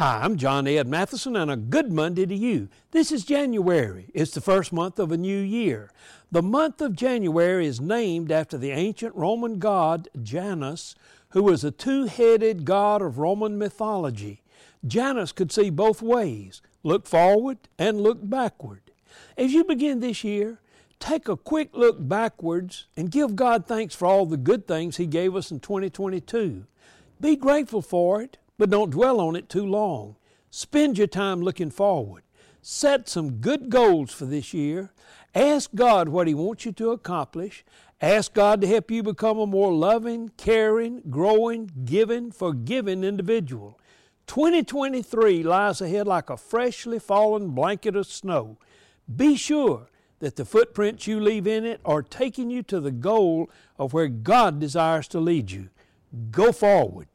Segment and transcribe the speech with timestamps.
[0.00, 2.70] Hi, I'm John Ed Mathison, and a good Monday to you.
[2.90, 4.06] This is January.
[4.14, 5.92] It's the first month of a new year.
[6.32, 10.94] The month of January is named after the ancient Roman god Janus,
[11.32, 14.40] who was a two headed god of Roman mythology.
[14.86, 18.92] Janus could see both ways look forward and look backward.
[19.36, 20.60] As you begin this year,
[20.98, 25.04] take a quick look backwards and give God thanks for all the good things He
[25.04, 26.64] gave us in 2022.
[27.20, 30.16] Be grateful for it but don't dwell on it too long.
[30.50, 32.24] Spend your time looking forward.
[32.60, 34.92] Set some good goals for this year.
[35.34, 37.64] Ask God what He wants you to accomplish.
[38.02, 43.80] Ask God to help you become a more loving, caring, growing, giving, forgiving individual.
[44.26, 48.58] 2023 lies ahead like a freshly fallen blanket of snow.
[49.16, 49.86] Be sure
[50.18, 53.48] that the footprints you leave in it are taking you to the goal
[53.78, 55.70] of where God desires to lead you.
[56.30, 57.08] Go forward.